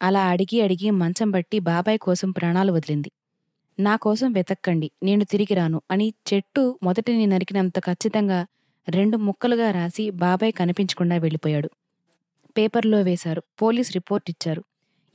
అలా 0.01 0.23
అడిగి 0.27 0.59
అడిగి 0.61 0.89
మంచం 0.93 1.29
బట్టి 1.31 1.59
బాబాయ్ 1.61 1.99
కోసం 1.99 2.31
ప్రాణాలు 2.31 2.71
వదిలింది. 2.73 3.11
నా 3.79 3.95
కోసం 3.97 4.29
వెతక్కండి 4.33 4.89
నేను 5.03 5.25
తిరిగి 5.25 5.55
రాను 5.55 5.79
అని 5.91 6.15
చెట్టు 6.29 6.65
మొదటిని 6.83 7.27
నరికినంత 7.27 7.79
ఖచ్చితంగా 7.79 8.41
రెండు 8.89 9.17
ముక్కలుగా 9.19 9.71
రాసి 9.71 10.05
బాబాయ్ 10.11 10.53
కనిపించకుండా 10.53 11.17
వెళ్ళిపోయాడు. 11.17 11.69
పేపర్లో 12.57 13.01
వేశారు 13.03 13.43
పోలీస్ 13.63 13.91
రిపోర్ట్ 13.93 14.29
ఇచ్చారు. 14.31 14.63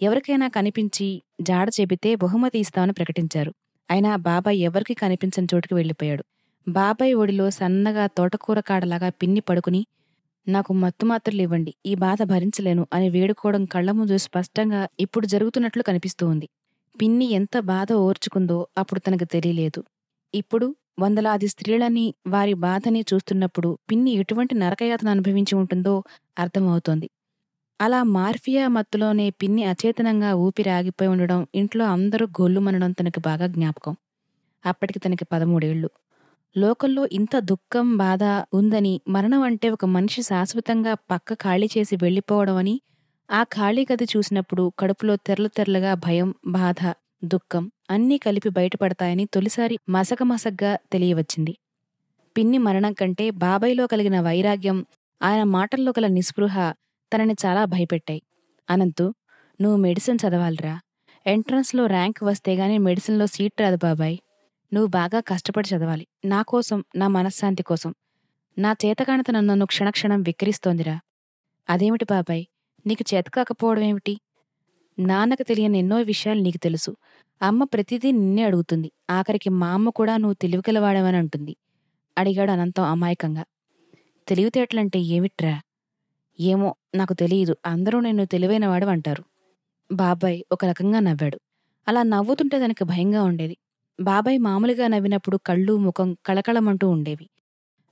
ఎవరికైనా 0.02 0.48
కనిపించి 0.50 1.08
జాడ 1.42 1.70
చెబితే 1.80 2.10
బహుమతి 2.16 2.60
ఇస్తామని 2.60 2.94
ప్రకటించారు. 2.94 3.52
అయినా 3.90 4.12
బాబాయ్ 4.24 4.58
ఎవరికి 4.62 4.94
కనిపించని 4.96 5.48
చోటుకి 5.54 5.74
వెళ్ళిపోయాడు. 5.76 6.24
బాబాయ్ 6.68 7.14
ఒడిలో 7.16 7.46
సన్నగా 7.52 8.06
తోటకూర 8.18 8.60
కాడలాగా 8.62 9.10
పిన్ని 9.22 9.42
పడుకుని 9.42 9.82
నాకు 10.48 10.72
మత్తు 10.76 11.06
మాత్రలు 11.06 11.42
ఇవ్వండి 11.42 11.74
ఈ 11.86 11.94
బాధ 11.98 12.20
భరించలేను 12.24 12.84
అని 12.94 13.08
వేడుకోవడం 13.10 13.64
కళ్ళ 13.66 13.90
ముందు 13.92 14.18
స్పష్టంగా 14.28 14.82
ఇప్పుడు 15.00 15.26
జరుగుతున్నట్లు 15.28 15.84
కనిపిస్తూ 15.84 16.26
ఉంది 16.28 16.48
పిన్ని 16.96 17.28
ఎంత 17.34 17.56
బాధ 17.72 17.92
ఓర్చుకుందో 18.06 18.58
అప్పుడు 18.78 19.00
తనకు 19.00 19.28
తెలియలేదు. 19.36 19.82
ఇప్పుడు 20.34 20.68
వందలాది 21.00 21.48
స్త్రీలని 21.48 22.06
వారి 22.28 22.54
బాధని 22.64 23.02
చూస్తున్నప్పుడు 23.12 23.70
పిన్ని 23.90 24.12
ఎటువంటి 24.22 24.56
నరకయాతను 24.56 25.12
అనుభవించి 25.16 25.56
ఉంటుందో 25.56 25.96
అర్థమవుతోంది. 26.38 27.08
అలా 27.80 28.04
మార్ఫియా 28.10 28.68
మత్తులోనే 28.68 29.30
పిన్ని 29.32 29.64
అచేతనంగా 29.64 30.34
ఊపిరి 30.36 30.70
ఆగిపోయి 30.70 31.10
ఉండడం 31.10 31.48
ఇంట్లో 31.56 31.86
అందరూ 31.86 32.26
గొల్లుమనడం 32.40 32.92
తనకి 32.92 33.20
బాగా 33.20 33.48
జ్ఞాపకం. 33.48 33.94
అప్పటికి 34.64 35.00
తనకి 35.00 35.26
పదమూడేళ్ళు 35.26 35.90
లోకల్లో 36.56 37.04
ఇంత 37.12 37.40
దుఃఖం 37.42 37.98
బాధ 37.98 38.24
ఉందని 38.54 39.02
మరణం 39.08 39.42
అంటే 39.42 39.70
ఒక 39.70 39.86
మనిషి 39.86 40.22
శాశ్వతంగా 40.22 40.94
పక్క 41.12 41.34
ఖాళీ 41.34 41.70
చేసి 41.78 41.96
వెళ్ళిపోవడం 41.96 42.56
అని 42.56 42.76
ఆ 43.30 43.44
ఖాళీ 43.54 43.84
గది 43.92 44.06
చూసినప్పుడు 44.06 44.74
కడుపులో 44.80 45.16
తెరలు 45.28 45.48
తెరలుగా 45.48 45.94
భయం 46.06 46.30
బాధ 46.48 46.82
దుఃఖం 47.24 47.64
అన్నీ 47.90 48.18
కలిపి 48.18 48.50
బయటపడతాయని 48.50 49.26
తొలిసారి 49.26 49.76
మసకమసగ్గా 49.90 50.78
తెలియవచ్చింది. 50.94 51.54
పిన్ని 52.36 52.58
మరణం 52.58 52.94
కంటే 52.94 53.30
బాబాయ్లో 53.38 53.88
కలిగిన 53.88 54.20
వైరాగ్యం 54.20 54.78
ఆయన 55.22 55.44
మాటల్లో 55.50 55.92
గల 55.92 56.08
నిస్పృహ 56.10 56.56
తనని 57.16 57.36
చాలా 57.46 57.66
భయపెట్టాయి. 57.66 58.22
అనంతు 58.70 59.14
నువ్వు 59.62 59.78
మెడిసిన్ 59.78 60.18
చదవాలిరా. 60.28 60.80
ఎంట్రన్స్లో 61.28 61.86
ర్యాంక్ 61.86 62.24
వస్తే 62.24 62.56
గానీ 62.56 62.78
మెడిసిన్లో 62.78 63.26
సీట్ 63.26 63.62
రాదు 63.62 63.76
బాబాయ్. 63.76 64.18
నువ్వు 64.74 64.88
బాగా 64.88 65.20
కష్టపడి 65.20 65.76
చదవాలి. 65.76 66.08
నా 66.26 66.42
కోసం 66.42 66.84
నా 66.96 67.08
మనశ్శాంతి 67.08 67.64
కోసం. 67.64 67.96
నా 68.58 68.76
చేతకాణత 68.86 69.32
నన్ను 69.32 69.66
క్షణక్షణం 69.66 70.22
విక్రిస్తోందిరా 70.22 71.00
అదేమిటి 71.70 72.06
బాబాయ్? 72.06 72.46
నీకు 72.88 73.16
చేతకాకపోవడం 73.16 73.84
ఏమిటి? 73.84 74.20
నాన్నకు 75.00 75.44
తెలియని 75.44 75.80
ఎన్నో 75.80 75.98
విషయాలు 75.98 76.42
నీకు 76.42 76.58
తెలుసు. 76.58 76.98
అమ్మ 77.42 77.64
ప్రతిదీ 77.64 78.12
నిన్నే 78.12 78.44
అడుగుతుంది. 78.44 78.92
ఆఖరికి 79.10 79.50
మా 79.50 79.70
అమ్మ 79.70 79.90
కూడా 79.90 80.18
నువ్వు 80.18 80.34
తెలివిగలవాడవని 80.34 81.18
అంటుంది. 81.18 81.56
అడిగాడు 82.18 82.52
అనంతం 82.52 82.84
అమాయకంగా. 82.84 83.44
తెలివితేటలంటే 84.28 85.00
ఏమిట్రా? 85.00 85.62
ఏమో 86.40 86.76
నాకు 86.96 87.14
తెలియదు 87.14 87.58
అందరూ 87.66 88.00
నిన్ను 88.00 88.26
తెలివైనవాడు 88.26 88.86
అంటారు. 88.86 89.24
బాబాయ్ 89.92 90.44
ఒక 90.52 90.66
రకంగా 90.66 91.00
నవ్వాడు. 91.00 91.40
అలా 91.88 92.04
నవ్వుతుంటే 92.04 92.60
తనకి 92.60 92.84
భయంగా 92.84 93.24
ఉండేది. 93.24 93.58
బాబాయ్ 94.00 94.40
మామూలుగా 94.40 94.88
నవ్వినప్పుడు 94.88 95.38
కళ్ళు 95.38 95.78
ముఖం 95.78 96.18
కళకళమంటూ 96.26 96.90
ఉండేవి. 96.90 97.28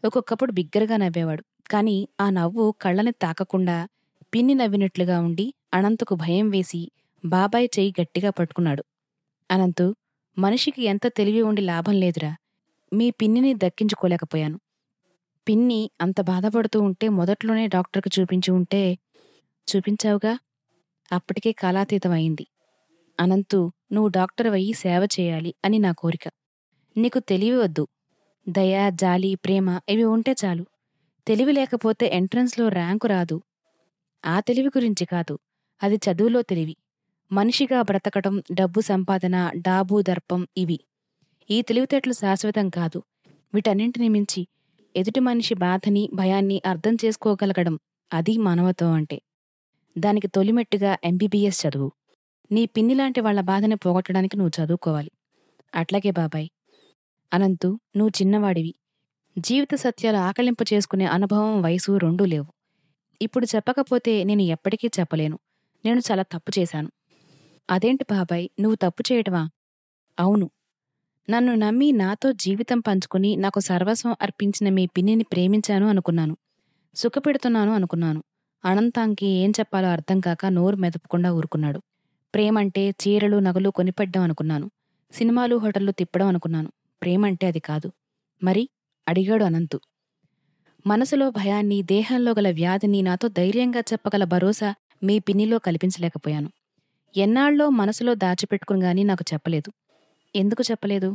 ఒక్కొక్కప్పుడు 0.03 0.51
బిగ్గరగా 0.51 0.97
నవ్వేవాడు. 0.97 1.43
కాని 1.71 1.97
ఆ 2.21 2.29
నవ్వు 2.29 2.75
కళ్ళని 2.81 3.11
తాకకుండా 3.21 3.77
పిన్ని 4.33 4.55
నవ్వినట్లుగా 4.55 5.19
ఉండి 5.19 5.53
అనంతకు 5.73 6.15
భయం 6.15 6.49
వేసి 6.49 6.81
బాబాయ్ 7.25 7.69
చెయ్యి 7.79 7.93
గట్టిగా 8.01 8.29
పట్టుకున్నాడు. 8.29 8.83
అనంతు 9.51 9.95
మనిషికి 10.37 10.83
ఎంత 10.83 11.07
తెలివి 11.17 11.41
ఉండి 11.41 11.61
లాభం 11.61 11.93
లేదురా. 11.93 12.31
మీ 12.91 13.11
పిన్నిని 13.11 13.53
దక్కించుకోలేకపోయాను. 13.53 14.57
పిన్ని 15.47 15.91
అంత 16.01 16.21
బాధపడుతూ 16.21 16.81
ఉంటే 16.81 17.09
మొదట్లోనే 17.09 17.67
డాక్టర్కి 17.67 18.09
చూపించి 18.19 18.51
ఉంటే 18.51 18.97
చూపించావుగా 19.67 20.33
అప్పటికే 21.11 21.51
కాలాతీతం 21.51 22.11
అయింది 22.11 22.45
అనంతు 23.19 23.71
నువ్వు 23.91 24.09
డాక్టర్ 24.09 24.47
అయ్యి 24.47 24.73
సేవ 24.73 25.07
చేయాలి 25.19 25.53
అని 25.65 25.79
నా 25.79 25.91
కోరిక. 25.91 26.25
నీకు 26.95 27.19
తెలివి 27.19 27.57
వద్దు 27.57 27.87
దయ 28.47 28.89
జాలి 28.93 29.35
ప్రేమ 29.35 29.79
ఇవి 29.89 30.03
ఉంటే 30.03 30.35
చాలు. 30.45 30.65
తెలివి 31.27 31.51
లేకపోతే 31.51 32.05
ఎంట్రన్స్లో 32.13 32.67
ర్యాంకు 32.67 33.07
రాదు. 33.07 33.37
ఆ 34.25 34.39
తెలివి 34.39 34.67
గురించి 34.67 35.05
కాదు. 35.05 35.39
అది 35.81 35.95
చదువులో 35.95 36.41
తెలివి. 36.41 36.75
మనిషిగా 37.31 37.81
బ్రతకటం 37.81 38.43
డబ్బు 38.51 38.81
సంపాదన 38.81 39.51
డాబు 39.55 40.01
దర్పం 40.01 40.47
ఇవి. 40.57 40.79
ఈ 41.49 41.61
తెలివితేటలు 41.61 42.13
శాశ్వతం 42.13 42.69
కాదు. 42.69 43.03
వీటన్నింటిని 43.53 44.09
మించి 44.09 44.41
ఎదుటి 44.97 45.19
మనిషి 45.19 45.53
బాధని 45.53 46.09
భయాన్ని 46.13 46.61
అర్థం 46.65 46.97
చేసుకోగలగడం 47.05 47.79
అది 48.13 48.37
మానవత్వం 48.37 48.91
అంటే. 48.91 49.21
దానికి 49.97 50.27
తొలిమెట్టుగా 50.27 50.97
ఎంబీబీఎస్ 51.03 51.67
చదువు. 51.67 51.91
నీ 52.51 52.65
పిన్నిలాంటి 52.65 53.21
వాళ్ళ 53.21 53.41
బాధని 53.41 53.75
పోగొట్టడానికి 53.75 54.37
నువ్వు 54.37 54.63
చదువుకోవాలి. 54.63 55.11
అట్లాగే 55.75 56.11
బాబాయ్. 56.11 56.49
అనంతు 57.33 57.79
నువ్వు 57.95 58.11
చిన్నవాడివి. 58.21 58.73
జీవిత 59.37 59.75
సత్యాలు 59.75 60.17
ఆకలింపు 60.17 60.65
చేసుకునే 60.73 61.05
అనుభవం 61.05 61.61
వయసు 61.61 61.97
రెండూ 61.97 62.25
లేవు. 62.25 62.47
ఇప్పుడు 63.21 63.47
చెప్పకపోతే 63.55 64.23
నేను 64.23 64.41
ఎప్పటికీ 64.41 64.87
చెప్పలేను. 64.99 65.39
నేను 65.85 66.01
చాలా 66.11 66.23
తప్పు 66.23 66.59
చేశాను. 66.59 66.89
అదేంటి 67.69 68.05
బాబాయ్? 68.11 68.49
నువ్వు 68.59 68.75
తప్పు 68.75 69.03
చేయటమా? 69.13 69.49
అవును. 70.19 70.49
నన్ను 71.29 71.55
నమ్మి 71.55 71.91
నాతో 71.91 72.31
జీవితం 72.31 72.79
పంచుకుని 72.79 73.35
నాకు 73.35 73.59
సర్వస్వం 73.59 74.15
అర్పించిన 74.21 74.73
మీ 74.73 74.85
పిన్నిని 74.85 75.23
ప్రేమించాను 75.23 75.87
అనుకున్నాను. 75.87 76.37
సుఖపెడుతున్నాను 76.95 77.73
అనుకున్నాను. 77.73 78.23
అనంతాంకి 78.65 79.25
ఏం 79.25 79.49
చెప్పాలో 79.51 79.87
అర్థం 79.87 80.19
కాక 80.19 80.45
నోరు 80.45 80.75
మెదపకుండా 80.75 81.33
ఊరుకున్నాడు. 81.33 81.81
ప్రేమంటే 82.33 82.89
చీరలు 82.89 83.37
నగలు 83.37 83.69
కొనిపెట్టడం 83.69 84.21
అనుకున్నాను. 84.21 84.71
సినిమాలు 85.11 85.55
హోటళ్ళు 85.55 85.91
తిప్పడం 85.91 86.27
అనుకున్నాను. 86.27 86.71
ప్రేమంటే 87.01 87.47
అది 87.47 87.59
కాదు. 87.59 87.91
మరి? 88.43 88.69
అడిగాడు 89.07 89.43
అనంతు. 89.43 89.79
మనసులో 90.87 91.29
భయాన్ని 91.29 91.81
దేహంలో 91.81 92.31
గల 92.31 92.51
వ్యాధిని 92.51 93.01
నాతో 93.01 93.27
ధైర్యంగా 93.27 93.79
చెప్పగల 93.79 94.23
భరోసా 94.23 94.75
మీ 95.03 95.19
పిన్నిలో 95.19 95.59
కల్పించలేకపోయాను. 95.59 96.51
ఎన్నాళ్ళో 97.17 97.69
మనసులో 97.69 98.13
దాచిపెట్టుకుని 98.13 98.81
గాని 98.81 99.03
నాకు 99.03 99.25
చెప్పలేదు. 99.33 99.71
ఎందుకు 100.37 100.63
చెప్పలేదు? 100.71 101.09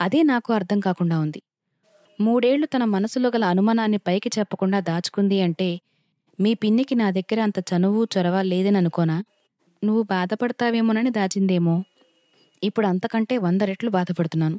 అదే 0.00 0.22
నాకు 0.22 0.52
అర్థం 0.52 0.80
కాకుండా 0.80 1.20
ఉంది. 1.20 1.40
మూడేళ్ళు 2.20 2.66
తన 2.66 2.84
మనసులో 2.84 3.28
గల 3.28 3.44
అనుమానాన్ని 3.44 3.98
పైకి 3.98 4.30
చెప్పకుండా 4.38 4.80
దాచుకుంది 4.80 5.40
అంటే 5.40 5.80
మీ 6.40 6.54
పిన్నికి 6.54 6.94
నా 6.94 7.10
దగ్గర 7.10 7.40
అంత 7.40 7.58
చనువు 7.58 8.00
చొరవ 8.04 8.42
లేదని 8.42 8.76
అనుకోనా? 8.76 9.16
నువ్వు 9.84 10.02
బాధపడతావేమోనని 10.02 11.10
దాచిందేమో. 11.10 11.84
ఇప్పుడు 12.62 12.86
అంతకంటే 12.86 13.38
వంద 13.38 13.62
రెట్లు 13.62 13.90
బాధపడుతున్నాను. 13.90 14.58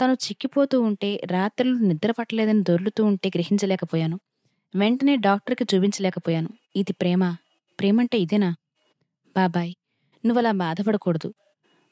తను 0.00 0.12
చిక్కిపోతూ 0.12 0.80
ఉంటే 0.80 1.20
రాత్రులు 1.30 1.78
నిద్ర 1.78 2.10
పట్టలేదని 2.10 2.62
దొర్లుతూ 2.62 3.04
ఉంటే 3.04 3.28
గ్రహించలేకపోయాను. 3.28 4.20
వెంటనే 4.74 5.16
డాక్టర్కి 5.16 5.64
చూపించలేకపోయాను. 5.74 6.50
ఇది 6.76 6.92
ప్రేమ. 6.92 7.36
ప్రేమంటే 7.78 8.18
ఇదేనా? 8.18 8.50
బాబాయ్ 9.36 9.72
నువ్వలా 10.24 10.52
బాధపడకూడదు. 10.52 11.28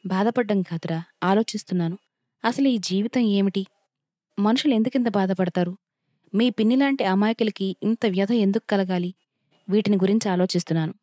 బాధపడ్డం 0.06 0.62
కాదురా 0.62 1.02
ఆలోచిస్తున్నాను. 1.25 1.99
అసలు 2.44 2.68
ఈ 2.68 2.78
జీవితం 2.78 3.21
ఏమిటి? 3.21 3.66
మనుషులు 4.38 4.75
ఎందుకింత 4.75 5.09
బాధపడతారు? 5.09 5.76
మీ 6.35 6.50
పిన్నిలాంటి 6.50 7.04
అమాయకులకి 7.04 7.76
ఇంత 7.82 8.06
వ్యధ 8.06 8.32
ఎందుకు 8.32 8.64
కలగాలి? 8.71 9.14
వీటిని 9.68 9.97
గురించి 9.97 10.28
ఆలోచిస్తున్నాను. 10.28 10.94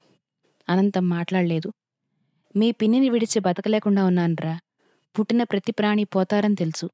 అనంతం 0.70 1.10
మాట్లాడలేదు. 1.10 1.74
మీ 2.56 2.72
పిన్నిని 2.72 3.10
విడిచి 3.10 3.39
బతకలేకుండా 3.39 4.06
ఉన్నానురా. 4.06 4.60
పుట్టిన 5.20 5.44
ప్రతి 5.44 5.72
ప్రాణి 5.72 6.03
పోతారని 6.03 6.56
తెలుసు. 6.56 6.89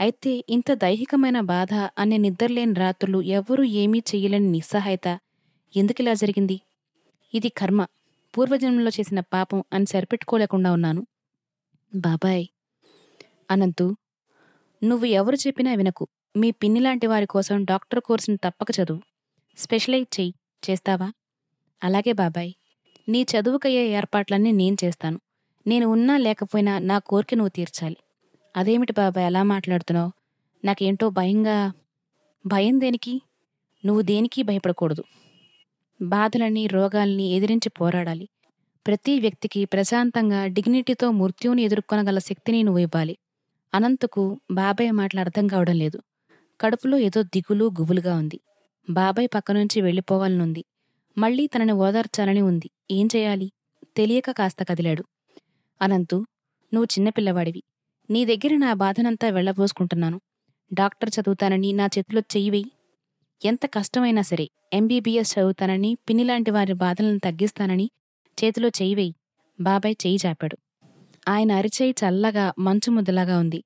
అయితే 0.00 0.44
ఇంత 0.48 0.72
దైహికమైన 0.72 1.40
బాధ 1.40 1.74
అనే 1.74 2.16
నిద్రలేని 2.16 2.74
రాత్రులు 2.74 3.22
ఎవ్వరూ 3.22 3.64
ఏమీ 3.64 3.98
చెయ్యలేని 3.98 4.50
నిస్సహాయత 4.50 5.18
ఎందుకిలా 5.76 6.14
జరిగింది? 6.14 6.60
ఇది 7.34 7.48
కర్మ. 7.48 7.86
పూర్వజన్మలో 8.38 8.88
చేసిన 8.88 9.20
పాపం 9.20 9.64
అని 9.72 9.86
సరిపెట్టుకోలేకుండా 9.86 10.72
ఉన్నాను. 10.72 11.06
బాబాయ్ 11.92 12.44
అనంతు 13.50 13.96
నువ్వు 14.82 15.06
ఎవరు 15.06 15.36
చెప్పినా 15.36 15.74
వినకు. 15.74 16.06
మీ 16.36 16.50
పిన్ని 16.50 16.80
లాంటి 16.80 17.06
వారి 17.06 17.26
కోసం 17.26 17.64
డాక్టర్ 17.64 18.00
కోర్సును 18.00 18.36
తప్పక 18.36 18.66
చదువు. 18.80 19.00
స్పెషలైజ్ 19.56 20.20
చెయ్యి. 20.20 20.34
చేస్తావా? 20.62 21.08
అలాగే 21.82 22.12
బాబాయ్. 22.12 22.52
నీ 23.08 23.22
చదువుకయ్యే 23.22 23.84
ఏర్పాట్లన్నీ 23.88 24.52
నేను 24.52 24.76
చేస్తాను. 24.84 25.20
నేను 25.66 25.86
ఉన్నా 25.86 26.16
లేకపోయినా 26.16 26.78
నా 26.78 26.98
కోరిక 26.98 27.34
నువ్వు 27.34 27.48
తీర్చాలి. 27.48 27.96
అదేమిటి 28.56 28.92
బాబాయ్ 28.92 29.26
అలా 29.26 29.42
మాట్లాడుతున్నావు? 29.42 30.12
నాకేంటో 30.64 31.10
భయంగా 31.10 31.72
భయం 32.44 32.80
దేనికి? 32.80 33.14
నువ్వు 33.84 34.02
దేనికి 34.02 34.42
భయపడకూడదు. 34.42 35.04
బాధలని 36.00 36.66
రోగాల్ని 36.66 37.26
ఎదిరించి 37.36 37.68
పోరాడాలి. 37.70 38.26
ప్రతి 38.86 39.20
వ్యక్తికి 39.20 39.64
ప్రశాంతంగా 39.64 40.46
డిగ్నిటీతో 40.46 41.10
మృత్యువుని 41.10 41.62
ఎదుర్కొనగల 41.62 42.18
శక్తిని 42.18 42.62
నువ్వు 42.62 42.78
ఇవ్వాలి. 42.78 43.16
అనంతకు 43.74 44.40
బాబాయ్ 44.50 44.92
మాటలు 44.92 45.20
అర్థం 45.20 45.46
కావడం 45.46 45.76
లేదు. 45.78 45.98
కడుపులో 46.60 46.98
ఏదో 46.98 47.22
దిగులు 47.22 47.64
గుబులుగా 47.64 48.16
ఉంది. 48.16 48.40
బాబాయ్ 48.90 49.28
పక్క 49.34 49.52
నుంచి 49.52 49.80
వెళ్ళిపోవాలనుంది. 49.80 50.64
మళ్ళీ 51.18 51.46
తనని 51.46 51.72
ఓదార్చాలని 51.72 52.40
ఉంది. 52.40 52.70
ఏం 52.90 53.08
చేయాలి? 53.16 53.52
తెలియక 53.96 54.30
కాస్త 54.30 54.62
కదిలాడు. 54.62 55.04
అనంతు 55.82 56.16
నువ్వు 56.74 56.84
చిన్నపిల్లవాడివి 56.84 57.62
నీ 58.10 58.24
దగ్గర 58.24 58.56
నా 58.56 58.72
బాధనంతా 58.74 59.28
వెళ్ళబోసుకుంటున్నాను. 59.28 60.20
డాక్టర్ 60.74 61.10
చదువుతానని 61.20 61.72
నా 61.72 61.86
చేతిలో 61.86 62.20
చెయ్యివేయి 62.20 62.70
ఎంత 63.44 63.66
కష్టమైనా 63.66 64.22
సరే 64.22 64.48
ఎంబీబీఎస్ 64.72 65.38
చదువుతానని 65.38 65.96
పిన్నిలాంటి 66.08 66.50
వారి 66.50 66.72
బాధలను 66.72 67.18
తగ్గిస్తానని 67.18 67.90
చేతిలో 68.38 68.68
చెయ్యి 68.68 68.94
వెయ్యి 68.94 69.14
బాబాయ్ 69.58 69.94
చెయ్యి 70.02 70.18
చాపాడు. 70.26 70.56
ఆయన 71.28 71.52
అరిచేయి 71.52 71.94
చల్లగా 72.00 72.52
మంచు 72.58 72.90
ముద్దలాగా 72.90 73.38
ఉంది. 73.38 73.60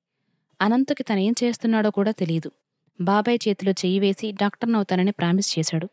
అనంతుకి 0.59 1.03
తనేం 1.03 1.33
చేస్తున్నాడో 1.43 1.89
కూడా 1.89 2.11
తెలియదు 2.11 2.49
బాబాయ్ 2.99 3.39
చేతిలో 3.47 3.71
చెయ్యి 3.71 3.99
వేసి 3.99 4.31
డాక్టర్నవుతానని 4.31 5.11
ప్రామిస్ 5.11 5.59
చేశాడు. 5.59 5.87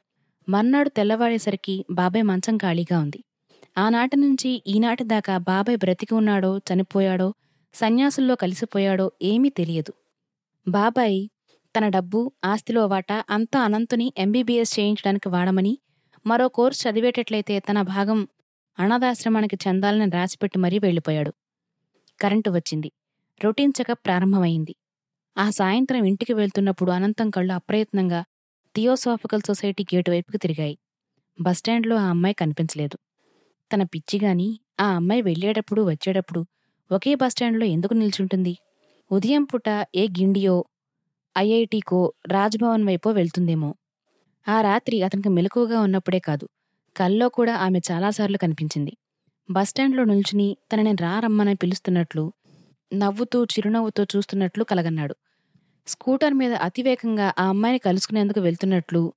మర్నాడు 0.49 0.89
తెల్లవాడేసరికి 0.89 1.85
బాబాయ్ 1.91 2.25
మంచం 2.25 2.57
ఖాళీగా 2.57 2.99
ఉంది. 3.01 3.21
ఆనాటి 3.79 4.17
నుంచి 4.17 4.63
ఈనాటి 4.67 5.05
దాకా 5.05 5.39
బాబాయ్ 5.39 5.77
బ్రతికి 5.77 6.15
ఉన్నాడో 6.15 6.59
చనిపోయాడో 6.69 7.29
సన్యాసుల్లో 7.75 8.35
కలిసిపోయాడో 8.35 9.13
ఏమీ 9.23 9.49
తెలియదు. 9.49 9.93
బాబాయ్ 10.69 11.19
తన 11.75 11.89
డబ్బు 11.89 12.33
ఆస్తిలో 12.45 12.87
వాటా 12.87 13.25
అంతా 13.31 13.61
అనంతుని 13.61 14.13
ఎంబీబీఎస్ 14.19 14.81
చేయించడానికి 14.81 15.29
వాడమని 15.29 15.79
మరో 16.27 16.49
కోర్సు 16.49 16.89
చదివేటట్లయితే 16.89 17.59
తన 17.59 17.83
భాగం 17.83 18.19
అనాథాశ్రమానికి 18.79 19.57
చెందాలని 19.69 20.11
రాసిపెట్టి 20.11 20.59
మరీ 20.59 20.79
వెళ్ళిపోయాడు. 20.79 21.33
కరెంటు 22.21 22.51
వచ్చింది. 22.51 22.91
రొటీన్ 23.45 23.73
చెకప్ 23.81 24.07
ప్రారంభమైంది. 24.07 24.75
ఆ 25.37 25.51
సాయంత్రం 25.51 26.05
ఇంటికి 26.05 26.33
వెళ్తున్నప్పుడు 26.33 26.91
అనంతం 26.91 27.31
కళ్ళు 27.31 27.53
అప్రయత్నంగా 27.53 28.25
థియోసాఫికల్ 28.75 29.43
సొసైటీ 29.47 29.85
గేటు 29.95 30.11
వైపుకి 30.11 30.39
తిరిగాయి. 30.39 30.79
బస్టాండ్లో 31.41 31.97
ఆ 31.97 32.07
అమ్మాయి 32.09 32.35
కనిపించలేదు. 32.35 32.97
తన 33.73 33.83
పిచ్చిగాని 33.83 34.61
ఆ 34.81 34.89
అమ్మాయి 34.95 35.23
వెళ్ళేటప్పుడు 35.23 35.83
వచ్చేటప్పుడు 35.83 36.43
ఒకే 36.91 37.15
బస్టాండ్లో 37.15 37.67
ఎందుకు 37.67 37.95
నిల్చుంటుంది? 37.95 38.55
ఉదయం 39.11 39.45
పూట 39.45 39.69
ఏ 39.95 40.09
గిండియో 40.09 40.65
ఐఐటీకో 41.37 42.13
రాజ్భవన్ 42.27 42.85
వైపో 42.85 43.11
వెళ్తుందేమో? 43.11 43.71
ఆ 44.49 44.61
రాత్రి 44.61 45.03
అతనికి 45.03 45.29
మెలకువగా 45.29 45.81
ఉన్నప్పుడే 45.81 46.19
కాదు. 46.19 46.47
కల్లో 46.99 47.29
కూడా 47.29 47.57
ఆమె 47.57 47.81
చాలాసార్లు 47.93 48.39
కనిపించింది. 48.39 48.97
బస్టాండ్లో 49.51 50.05
నిల్చుని 50.05 50.57
తనని 50.73 50.97
రారమ్మని 51.01 51.55
పిలుస్తున్నట్లు 51.55 52.33
నవ్వుతూ 52.95 53.45
చిరునవ్వుతో 53.45 54.07
చూస్తున్నట్లు 54.17 54.65
కలగన్నాడు. 54.65 55.15
స్కూటర్ 55.87 56.35
మీద 56.35 56.53
అతివేగంగా 56.53 57.35
ఆ 57.39 57.45
అమ్మాయిని 57.49 57.79
కలుసుకునేందుకు 57.79 58.41
వెళ్తున్నట్లు 58.41 59.13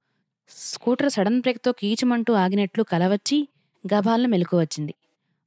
స్కూటర్ 0.50 1.12
సడన్ 1.12 1.40
బ్రేక్తో 1.40 1.72
కీచుమంటూ 1.72 2.34
ఆగినట్లు 2.34 2.84
కలవచ్చి 2.84 3.48
గభాలను 3.94 4.28
మెలకువచ్చింది 4.28 4.94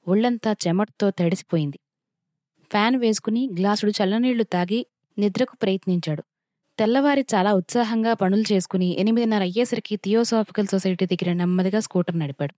ఒళ్ళంతా 0.09 0.57
చెమటతో 0.67 1.11
తడిసిపోయింది. 1.11 1.79
ఫ్యాన్ 2.71 2.97
వేసుకుని 2.97 3.51
గ్లాసుడు 3.61 3.91
చల్లనీళ్ళు 3.91 4.45
తాగి 4.45 4.87
నిద్రకు 5.19 5.57
ప్రయత్నించాడు. 5.57 6.23
తెల్లవారి 6.79 7.25
చాలా 7.35 7.53
ఉత్సాహంగా 7.55 8.15
పనులు 8.15 8.45
చేసుకుని 8.53 8.87
ఎనిమిదిన్నర 8.99 9.43
అయ్యేసరికి 9.43 9.97
థియోసాఫికల్ 9.97 10.67
సొసైటీ 10.67 11.07
దగ్గర 11.07 11.33
నెమ్మదిగా 11.33 11.81
స్కూటర్ 11.81 12.19
నడిపాడు. 12.19 12.55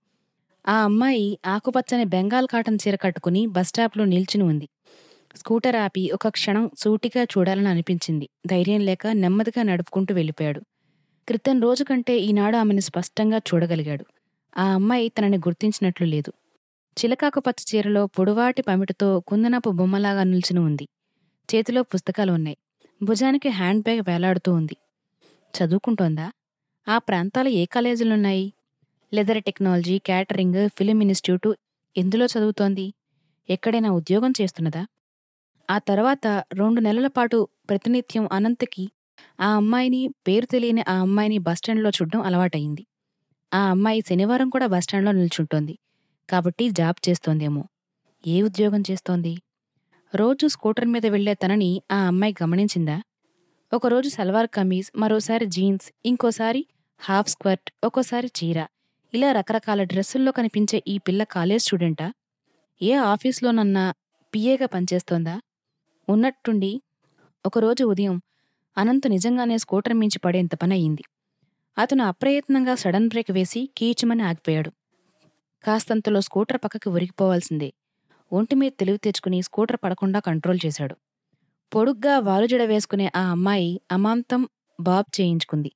ఆ 0.68 0.76
అమ్మాయి 0.82 1.38
ఆకుపచ్చని 1.46 2.04
బెంగాల్ 2.04 2.48
కాటన్ 2.48 2.78
చీర 2.82 2.96
కట్టుకుని 2.96 3.46
బస్టాప్లో 3.46 4.04
నిల్చుని 4.04 4.44
ఉంది. 4.44 4.68
స్కూటర్ 5.36 5.76
ఆపి 5.76 6.10
ఒక 6.14 6.28
క్షణం 6.28 6.70
సూటిగా 6.78 7.22
చూడాలని 7.24 7.68
అనిపించింది. 7.68 8.28
ధైర్యం 8.46 8.80
లేక 8.80 9.06
నెమ్మదిగా 9.06 9.62
నడుపుకుంటూ 9.62 10.14
వెళ్ళిపోయాడు. 10.14 10.60
క్రితం 11.28 11.60
రోజు 11.60 11.84
కంటే 11.84 12.18
ఈనాడు 12.18 12.56
ఆమెను 12.56 12.80
స్పష్టంగా 12.80 13.38
చూడగలిగాడు. 13.38 14.04
ఆ 14.56 14.66
అమ్మాయి 14.72 15.08
తనని 15.08 15.38
గుర్తించినట్లు 15.38 16.06
లేదు. 16.06 16.32
చిలకాకుపచ్చ 16.96 17.62
చీరలో 17.70 18.06
పొడువాటి 18.06 18.62
పమిటతో 18.62 19.20
కుందనపు 19.20 19.70
బొమ్మలాగా 19.70 20.22
నిల్చుని 20.24 20.60
ఉంది. 20.60 20.86
చేతిలో 21.48 21.82
పుస్తకాలు 21.82 22.32
ఉన్నాయి. 22.32 22.56
భుజానికి 23.02 23.48
హ్యాండ్ 23.48 23.82
బ్యాగ్ 23.82 24.00
వేలాడుతూ 24.00 24.52
ఉంది. 24.52 24.76
చదువుకుంటోందా? 25.54 26.32
ఆ 26.88 26.98
ప్రాంతాల 26.98 27.48
ఏ 27.48 27.64
కాలేజీలున్నాయి? 27.64 28.52
Leather 29.14 29.42
technology 29.42 29.98
catering 29.98 30.68
film 30.68 31.00
institute 31.00 31.58
ఎందులో 31.96 32.26
చదువుతోంది? 32.26 32.94
ఎక్కడైనా 33.50 33.90
ఉద్యోగం 33.90 34.32
చేస్తున్నదా? 34.40 34.86
ఆ 35.70 35.78
తర్వాత 35.78 36.26
రెండు 36.52 36.80
నెలల 36.80 37.06
పాటు 37.06 37.48
ప్రతినిత్యం 37.70 38.28
అనంతకి 38.32 38.90
ఆ 39.40 39.48
అమ్మాయిని 39.56 40.08
పేరు 40.26 40.46
తెలియని 40.46 40.84
ఆ 40.88 40.92
అమ్మాయిని 40.92 41.38
బస్టాండ్లో 41.38 41.90
చూడడం 41.90 42.20
అలవాటయింది. 42.20 42.86
ఆ 43.54 43.58
అమ్మాయి 43.58 44.00
శనివారం 44.00 44.48
కూడా 44.48 44.66
బస్టాండ్లో 44.66 45.12
నిల్చుంటోంది. 45.12 45.78
కాబట్టి 46.30 46.70
జాబ్ 46.70 47.08
చేస్తోందేమో. 47.08 47.64
ఏ 48.26 48.42
ఉద్యోగం 48.42 48.82
చేస్తోంది? 48.90 49.42
రోజు 50.14 50.46
స్కూటర్ 50.46 50.84
మీద 50.84 51.06
వెళ్ళే 51.06 51.34
తనని 51.34 51.82
ఆ 51.92 51.96
అమ్మాయి 52.06 52.34
గమనించిందా? 52.42 52.96
ఒకరోజు 53.72 54.08
సల్వార్ 54.08 54.46
కమీజ్ 54.46 54.90
మరోసారి 54.96 55.46
జీన్స్ 55.46 55.92
ఇంకోసారి 56.06 56.66
హాఫ్ 57.00 57.28
స్కర్ట్ 57.28 57.70
ఒక్కోసారి 57.84 58.28
చీర. 58.38 58.58
ఇలా 59.14 59.32
రకరకాల 59.32 59.82
డ్రెస్సుల్లో 59.82 60.32
కనిపించే 60.32 60.82
ఈ 60.88 60.98
పిల్ల 60.98 61.24
కాలేజ్ 61.24 61.62
స్టూడెంటా? 61.62 62.06
ఏ 62.80 62.92
ఆఫీస్లోనన్నా 62.92 63.84
పిఏగా 64.32 64.66
పనిచేస్తోందా? 64.66 65.34
ఉన్నట్టుండి 66.08 66.72
ఒకరోజు 67.46 67.84
ఉదయం 67.84 68.16
అనంత్ 68.76 69.08
నిజంగానే 69.08 69.58
స్కూటర్ 69.58 69.94
మించి 69.94 70.18
పడేంత 70.18 70.54
పని 70.54 70.74
అయింది 70.74 71.04
అతను 71.76 72.04
అప్రయత్నంగా 72.04 72.74
సడన్ 72.74 73.08
బ్రేక్ 73.08 73.30
వేసి 73.30 73.70
కీచమని 73.78 74.22
ఆగిపోయాడు. 74.22 74.70
కాస్తంతలో 75.64 76.20
స్కూటర్ 76.20 76.58
పక్కకి 76.64 76.88
ఉరిగిపోవాల్సిందే 76.88 77.68
ఒంటి 78.32 78.54
మీద 78.54 78.72
తెలివి 78.80 78.98
తెచ్చుకుని 78.98 79.42
స్కూటర్ 79.42 79.76
పడకుండా 79.76 80.18
కంట్రోల్ 80.20 80.58
చేశాడు. 80.66 80.94
పొడుగ్గా 81.72 82.18
వాలుజడ 82.18 82.62
వేసుకునే 82.62 83.10
ఆ 83.16 83.22
అమ్మాయి 83.30 83.80
అమాంతం 83.90 84.42
బాబ్ 84.80 85.06
చేయించుకుంది. 85.20 85.70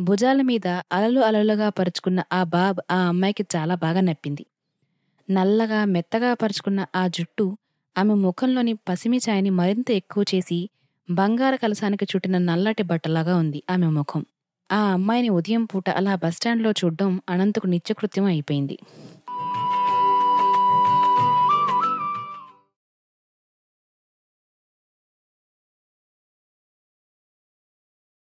భుజాల 0.00 0.42
మీద 0.42 0.66
అలలు 0.92 1.20
అలలుగా 1.20 1.68
పరుచుకున్న 1.68 2.22
ఆ 2.32 2.44
బాబ్ 2.44 2.78
ఆ 2.90 2.98
అమ్మాయికి 3.08 3.44
చాలా 3.56 3.74
బాగా 3.74 4.00
నప్పింది. 4.00 4.44
నల్లగా 5.28 5.84
మెత్తగా 5.84 6.34
పరుచుకున్న 6.34 6.86
ఆ 6.94 7.08
జుట్టు 7.08 7.46
ఆమె 7.96 8.14
ముఖంలోని 8.14 8.74
పసిమి 8.88 9.18
ఛాయని 9.18 9.50
మరింత 9.50 9.90
ఎక్కువ 9.90 10.24
చేసి 10.34 10.58
బంగార 11.08 11.56
కలసానికి 11.56 12.04
చుట్టిన 12.04 12.38
నల్లటి 12.38 12.82
బట్టలాగా 12.82 13.36
ఉంది 13.36 13.62
ఆమె 13.70 13.86
ముఖం. 13.86 14.22
ఆ 14.70 14.80
అమ్మాయిని 14.92 15.28
ఉదయం 15.28 15.64
పూట 15.64 15.90
అలా 15.90 16.14
బస్టాండ్లో 16.14 16.70
చూడ్డం 16.70 17.20
అనంతకు 17.28 17.66
నిత్యకృత్యం 17.66 18.24
అయిపోయింది. 18.24 18.76